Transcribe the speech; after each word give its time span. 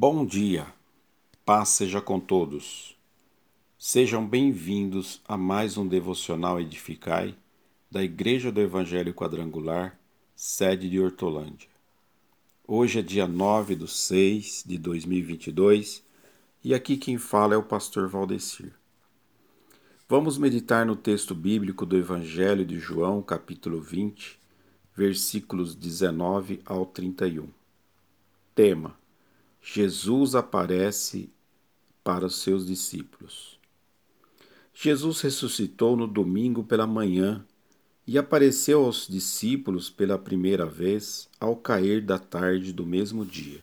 Bom 0.00 0.24
dia, 0.24 0.64
paz 1.44 1.70
seja 1.70 2.00
com 2.00 2.20
todos. 2.20 2.96
Sejam 3.76 4.24
bem-vindos 4.24 5.20
a 5.26 5.36
mais 5.36 5.76
um 5.76 5.88
devocional 5.88 6.60
Edificai 6.60 7.34
da 7.90 8.00
Igreja 8.00 8.52
do 8.52 8.60
Evangelho 8.60 9.12
Quadrangular, 9.12 9.98
sede 10.36 10.88
de 10.88 11.00
Hortolândia. 11.00 11.68
Hoje 12.64 13.00
é 13.00 13.02
dia 13.02 13.26
9 13.26 13.74
de 13.74 13.88
6 13.88 14.62
de 14.64 14.78
2022 14.78 16.04
e 16.62 16.72
aqui 16.72 16.96
quem 16.96 17.18
fala 17.18 17.54
é 17.54 17.56
o 17.56 17.64
pastor 17.64 18.08
Valdecir. 18.08 18.72
Vamos 20.08 20.38
meditar 20.38 20.86
no 20.86 20.94
texto 20.94 21.34
bíblico 21.34 21.84
do 21.84 21.96
Evangelho 21.96 22.64
de 22.64 22.78
João, 22.78 23.20
capítulo 23.20 23.80
20, 23.80 24.38
versículos 24.94 25.74
19 25.74 26.62
ao 26.64 26.86
31. 26.86 27.48
Tema 28.54 28.96
Jesus 29.62 30.34
aparece 30.34 31.30
para 32.02 32.26
os 32.26 32.36
seus 32.36 32.66
discípulos. 32.66 33.58
Jesus 34.72 35.20
ressuscitou 35.20 35.96
no 35.96 36.06
domingo 36.06 36.62
pela 36.62 36.86
manhã 36.86 37.44
e 38.06 38.16
apareceu 38.16 38.84
aos 38.84 39.06
discípulos 39.06 39.90
pela 39.90 40.18
primeira 40.18 40.64
vez 40.64 41.28
ao 41.38 41.56
cair 41.56 42.00
da 42.00 42.18
tarde 42.18 42.72
do 42.72 42.86
mesmo 42.86 43.26
dia. 43.26 43.60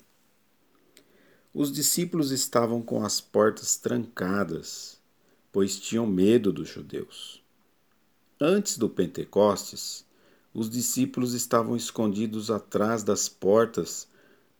Os 1.54 1.72
discípulos 1.72 2.32
estavam 2.32 2.82
com 2.82 3.04
as 3.04 3.22
portas 3.22 3.78
trancadas, 3.78 5.00
pois 5.52 5.80
tinham 5.80 6.06
medo 6.06 6.52
dos 6.52 6.68
judeus. 6.68 7.42
Antes 8.40 8.78
do 8.78 8.90
Pentecostes, 8.90 10.06
os 10.54 10.70
discípulos 10.70 11.34
estavam 11.34 11.76
escondidos 11.76 12.52
atrás 12.52 13.04
das 13.04 13.30
portas 13.30 14.08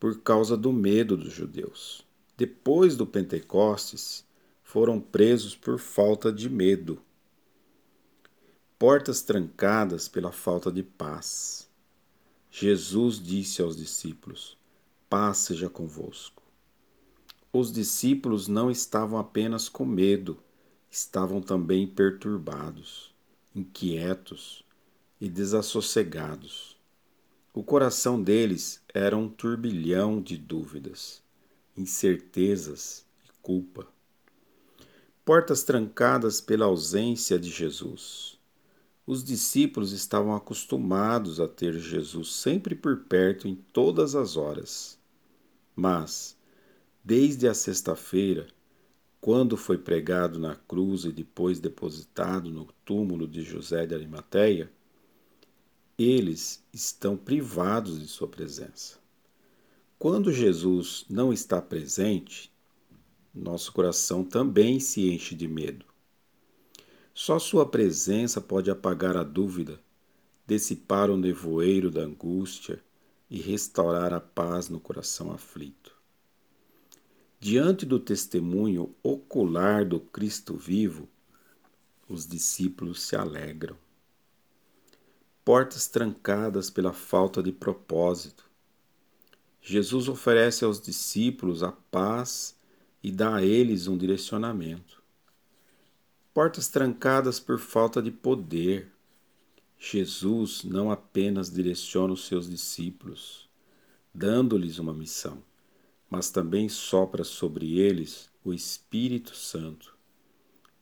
por 0.06 0.22
causa 0.22 0.56
do 0.56 0.72
medo 0.72 1.18
dos 1.18 1.34
judeus. 1.34 2.06
Depois 2.38 2.96
do 2.96 3.08
Pentecostes, 3.08 4.24
foram 4.62 5.02
presos 5.02 5.56
por 5.56 5.80
falta 5.80 6.32
de 6.32 6.48
medo. 6.48 7.02
Portas 8.78 9.24
trancadas 9.24 10.08
pela 10.08 10.32
falta 10.32 10.72
de 10.72 10.84
paz. 10.84 11.68
Jesus 12.52 13.20
disse 13.20 13.64
aos 13.64 13.76
discípulos: 13.76 14.56
Paz 15.10 15.40
seja 15.40 15.72
convosco. 15.72 16.44
Os 17.52 17.72
discípulos 17.72 18.48
não 18.48 18.70
estavam 18.70 19.18
apenas 19.18 19.68
com 19.68 19.88
medo, 19.88 20.38
estavam 20.88 21.42
também 21.42 21.88
perturbados, 21.88 23.12
inquietos 23.56 24.64
e 25.20 25.28
desassossegados. 25.28 26.75
O 27.58 27.64
coração 27.64 28.22
deles 28.22 28.82
era 28.94 29.16
um 29.16 29.30
turbilhão 29.30 30.22
de 30.22 30.38
dúvidas, 30.38 31.24
incertezas 31.78 33.06
e 33.24 33.30
culpa. 33.42 33.88
Portas 35.24 35.64
trancadas 35.64 36.42
pela 36.42 36.66
ausência 36.66 37.40
de 37.40 37.50
Jesus. 37.50 38.38
Os 39.08 39.24
discípulos 39.24 39.94
estavam 39.94 40.36
acostumados 40.36 41.40
a 41.40 41.48
ter 41.48 41.80
Jesus 41.80 42.34
sempre 42.34 42.76
por 42.76 43.06
perto 43.06 43.48
em 43.48 43.56
todas 43.56 44.16
as 44.16 44.36
horas. 44.36 45.00
Mas, 45.74 46.38
desde 47.06 47.48
a 47.48 47.54
sexta-feira, 47.54 48.48
quando 49.22 49.56
foi 49.56 49.78
pregado 49.78 50.38
na 50.38 50.56
cruz 50.56 51.06
e 51.06 51.12
depois 51.14 51.62
depositado 51.62 52.50
no 52.50 52.68
túmulo 52.84 53.26
de 53.26 53.44
José 53.44 53.86
de 53.86 53.96
Arimateia, 53.96 54.70
eles 55.98 56.62
estão 56.74 57.16
privados 57.16 58.00
de 58.00 58.08
sua 58.08 58.28
presença. 58.28 58.98
Quando 59.98 60.32
Jesus 60.32 61.06
não 61.10 61.32
está 61.32 61.62
presente, 61.62 62.52
nosso 63.34 63.72
coração 63.72 64.24
também 64.24 64.80
se 64.80 65.10
enche 65.10 65.34
de 65.34 65.48
medo. 65.48 65.86
Só 67.14 67.40
sua 67.40 67.66
presença 67.66 68.42
pode 68.42 68.70
apagar 68.70 69.16
a 69.16 69.24
dúvida, 69.24 69.80
dissipar 70.46 71.10
o 71.10 71.16
nevoeiro 71.16 71.90
da 71.90 72.02
angústia 72.02 72.84
e 73.30 73.40
restaurar 73.40 74.14
a 74.14 74.20
paz 74.20 74.68
no 74.68 74.82
coração 74.82 75.32
aflito. 75.32 75.96
Diante 77.40 77.86
do 77.86 78.00
testemunho 78.00 78.94
ocular 79.02 79.86
do 79.86 80.00
Cristo 80.00 80.56
vivo, 80.58 81.08
os 82.08 82.28
discípulos 82.28 83.02
se 83.02 83.16
alegram 83.16 83.78
portas 85.46 85.88
trancadas 85.88 86.72
pela 86.72 86.92
falta 86.92 87.44
de 87.44 87.52
propósito. 87.52 88.44
Jesus 89.62 90.10
oferece 90.10 90.66
aos 90.66 90.82
discípulos 90.82 91.62
a 91.62 91.72
paz 91.72 92.60
e 93.04 93.12
dá 93.12 93.36
a 93.36 93.44
eles 93.44 93.88
um 93.88 93.96
direcionamento. 93.96 95.04
Portas 96.34 96.68
trancadas 96.68 97.40
por 97.40 97.60
falta 97.60 98.02
de 98.02 98.10
poder. 98.10 98.92
Jesus 99.78 100.64
não 100.64 100.90
apenas 100.90 101.52
direciona 101.52 102.14
os 102.14 102.26
seus 102.26 102.50
discípulos, 102.50 103.48
dando-lhes 104.12 104.80
uma 104.80 104.94
missão, 104.94 105.44
mas 106.10 106.32
também 106.32 106.68
sopra 106.68 107.24
sobre 107.24 107.78
eles 107.78 108.32
o 108.44 108.52
Espírito 108.52 109.36
Santo, 109.36 109.96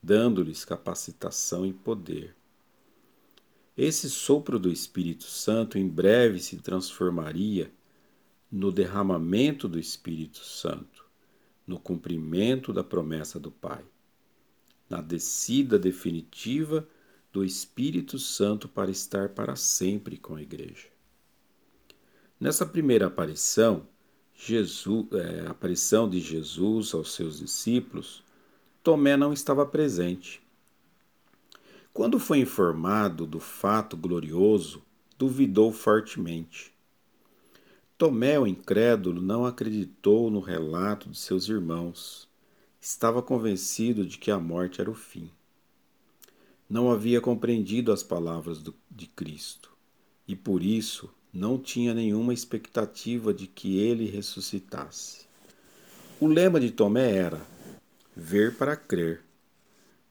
dando-lhes 0.02 0.64
capacitação 0.64 1.66
e 1.66 1.72
poder. 1.72 2.34
Esse 3.76 4.08
sopro 4.08 4.58
do 4.58 4.70
Espírito 4.70 5.24
Santo 5.24 5.78
em 5.78 5.88
breve 5.88 6.38
se 6.38 6.58
transformaria 6.58 7.72
no 8.50 8.70
derramamento 8.70 9.66
do 9.68 9.80
Espírito 9.80 10.38
Santo, 10.38 11.04
no 11.66 11.78
cumprimento 11.80 12.72
da 12.72 12.84
promessa 12.84 13.40
do 13.40 13.50
Pai, 13.50 13.84
na 14.88 15.00
descida 15.00 15.76
definitiva 15.76 16.86
do 17.32 17.44
Espírito 17.44 18.16
Santo 18.16 18.68
para 18.68 18.92
estar 18.92 19.30
para 19.30 19.56
sempre 19.56 20.16
com 20.18 20.36
a 20.36 20.42
Igreja. 20.42 20.86
Nessa 22.38 22.64
primeira 22.64 23.06
aparição, 23.08 23.88
Jesus, 24.36 25.06
é, 25.12 25.48
aparição 25.48 26.08
de 26.08 26.20
Jesus 26.20 26.94
aos 26.94 27.12
seus 27.12 27.38
discípulos, 27.40 28.22
Tomé 28.84 29.16
não 29.16 29.32
estava 29.32 29.66
presente. 29.66 30.43
Quando 31.94 32.18
foi 32.18 32.40
informado 32.40 33.24
do 33.24 33.38
fato 33.38 33.96
glorioso, 33.96 34.82
duvidou 35.16 35.70
fortemente. 35.70 36.74
Tomé, 37.96 38.36
o 38.36 38.48
incrédulo, 38.48 39.22
não 39.22 39.46
acreditou 39.46 40.28
no 40.28 40.40
relato 40.40 41.08
de 41.08 41.16
seus 41.16 41.48
irmãos. 41.48 42.28
Estava 42.80 43.22
convencido 43.22 44.04
de 44.04 44.18
que 44.18 44.32
a 44.32 44.40
morte 44.40 44.80
era 44.80 44.90
o 44.90 44.94
fim. 44.94 45.30
Não 46.68 46.90
havia 46.90 47.20
compreendido 47.20 47.92
as 47.92 48.02
palavras 48.02 48.60
do, 48.60 48.74
de 48.90 49.06
Cristo 49.06 49.70
e, 50.26 50.34
por 50.34 50.64
isso, 50.64 51.08
não 51.32 51.56
tinha 51.56 51.94
nenhuma 51.94 52.34
expectativa 52.34 53.32
de 53.32 53.46
que 53.46 53.78
ele 53.78 54.10
ressuscitasse. 54.10 55.26
O 56.18 56.26
lema 56.26 56.58
de 56.58 56.72
Tomé 56.72 57.12
era: 57.12 57.40
ver 58.16 58.56
para 58.56 58.74
crer. 58.74 59.22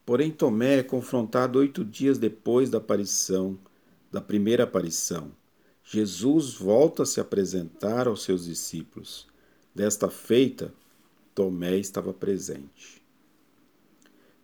Porém, 0.04 0.30
Tomé 0.30 0.78
é 0.78 0.82
confrontado 0.82 1.58
oito 1.58 1.84
dias 1.84 2.18
depois 2.18 2.68
da 2.68 2.78
aparição, 2.78 3.58
da 4.12 4.20
primeira 4.20 4.64
aparição. 4.64 5.32
Jesus 5.82 6.54
volta 6.54 7.04
a 7.04 7.06
se 7.06 7.20
apresentar 7.20 8.06
aos 8.06 8.22
seus 8.22 8.44
discípulos. 8.44 9.26
Desta 9.74 10.10
feita, 10.10 10.72
Tomé 11.34 11.78
estava 11.78 12.12
presente. 12.12 13.02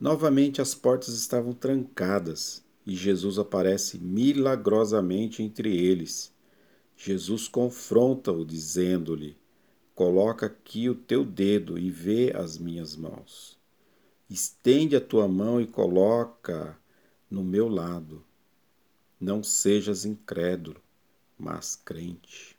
Novamente 0.00 0.62
as 0.62 0.75
portas 0.75 1.15
estavam 1.15 1.53
trancadas 1.53 2.65
e 2.87 2.97
Jesus 2.97 3.38
aparece 3.38 3.98
milagrosamente 3.98 5.42
entre 5.42 5.77
eles. 5.77 6.32
Jesus 6.97 7.48
confronta-o, 7.48 8.44
dizendo-lhe: 8.44 9.37
Coloca 9.94 10.47
aqui 10.47 10.88
o 10.88 10.94
teu 10.94 11.22
dedo 11.22 11.78
e 11.78 11.91
vê 11.91 12.33
as 12.34 12.57
minhas 12.57 12.97
mãos. 12.97 13.59
Estende 14.30 14.94
a 14.94 15.00
tua 15.00 15.27
mão 15.27 15.60
e 15.60 15.66
coloca 15.66 16.78
no 17.28 17.42
meu 17.42 17.66
lado. 17.66 18.24
Não 19.21 19.42
sejas 19.42 20.04
incrédulo, 20.04 20.80
mas 21.36 21.74
crente. 21.74 22.56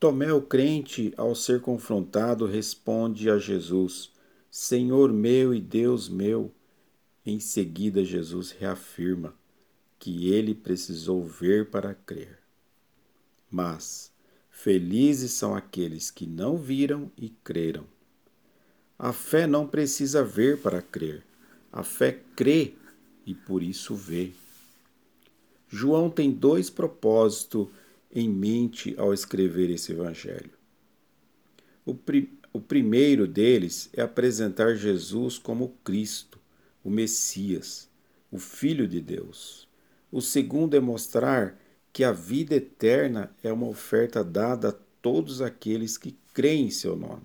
Tomé, 0.00 0.32
o 0.32 0.42
crente, 0.42 1.14
ao 1.16 1.36
ser 1.36 1.60
confrontado, 1.60 2.46
responde 2.46 3.30
a 3.30 3.38
Jesus: 3.38 4.10
Senhor 4.50 5.12
meu 5.12 5.54
e 5.54 5.60
Deus 5.60 6.08
meu. 6.08 6.52
Em 7.24 7.38
seguida, 7.38 8.04
Jesus 8.04 8.50
reafirma 8.50 9.36
que 10.00 10.32
ele 10.32 10.52
precisou 10.52 11.24
ver 11.24 11.70
para 11.70 11.94
crer. 11.94 12.40
Mas 13.48 14.12
felizes 14.50 15.30
são 15.30 15.54
aqueles 15.54 16.10
que 16.10 16.26
não 16.26 16.56
viram 16.56 17.08
e 17.16 17.28
creram. 17.28 17.86
A 18.98 19.12
fé 19.12 19.46
não 19.46 19.66
precisa 19.66 20.24
ver 20.24 20.58
para 20.60 20.80
crer. 20.80 21.22
A 21.70 21.82
fé 21.82 22.18
crê 22.34 22.74
e 23.26 23.34
por 23.34 23.62
isso 23.62 23.94
vê. 23.94 24.32
João 25.68 26.08
tem 26.08 26.30
dois 26.30 26.70
propósitos 26.70 27.68
em 28.10 28.28
mente 28.28 28.94
ao 28.96 29.12
escrever 29.12 29.68
esse 29.68 29.92
evangelho. 29.92 30.52
O, 31.84 31.94
pri 31.94 32.32
O 32.52 32.60
primeiro 32.60 33.26
deles 33.26 33.90
é 33.92 34.00
apresentar 34.00 34.74
Jesus 34.76 35.36
como 35.36 35.76
Cristo, 35.84 36.38
o 36.82 36.88
Messias, 36.88 37.90
o 38.30 38.38
Filho 38.38 38.88
de 38.88 39.00
Deus. 39.00 39.68
O 40.10 40.22
segundo 40.22 40.74
é 40.74 40.80
mostrar 40.80 41.60
que 41.92 42.02
a 42.02 42.12
vida 42.12 42.54
eterna 42.54 43.30
é 43.42 43.52
uma 43.52 43.66
oferta 43.66 44.24
dada 44.24 44.70
a 44.70 44.76
todos 45.02 45.42
aqueles 45.42 45.98
que 45.98 46.16
creem 46.32 46.66
em 46.66 46.70
seu 46.70 46.96
nome. 46.96 47.22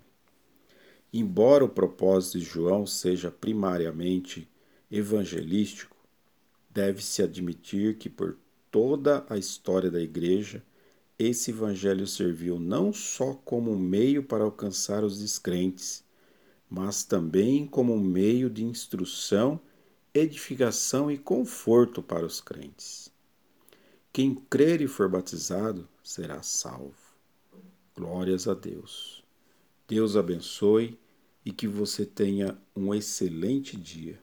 Embora 1.12 1.62
o 1.62 1.68
propósito 1.68 2.38
de 2.38 2.44
João 2.44 2.86
seja 2.86 3.30
primariamente 3.30 4.48
evangelístico, 4.90 5.96
deve-se 6.70 7.22
admitir 7.22 7.98
que 7.98 8.08
por 8.08 8.38
toda 8.70 9.26
a 9.28 9.36
história 9.36 9.90
da 9.90 10.00
Igreja, 10.00 10.64
esse 11.18 11.50
evangelho 11.50 12.06
serviu 12.06 12.58
não 12.58 12.92
só 12.94 13.34
como 13.34 13.78
meio 13.78 14.22
para 14.22 14.42
alcançar 14.42 15.04
os 15.04 15.20
descrentes, 15.20 16.02
mas 16.68 17.04
também 17.04 17.66
como 17.66 17.98
meio 17.98 18.48
de 18.48 18.64
instrução, 18.64 19.60
edificação 20.14 21.10
e 21.10 21.18
conforto 21.18 22.02
para 22.02 22.24
os 22.24 22.40
crentes. 22.40 23.12
Quem 24.10 24.34
crer 24.34 24.80
e 24.80 24.86
for 24.86 25.10
batizado 25.10 25.86
será 26.02 26.42
salvo. 26.42 26.94
Glórias 27.94 28.48
a 28.48 28.54
Deus. 28.54 29.22
Deus 29.86 30.16
abençoe 30.16 30.98
e 31.44 31.52
que 31.52 31.66
você 31.68 32.06
tenha 32.06 32.56
um 32.76 32.94
excelente 32.94 33.76
dia. 33.76 34.21